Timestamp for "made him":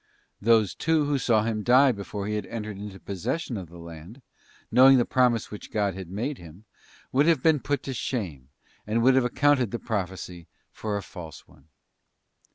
6.09-6.65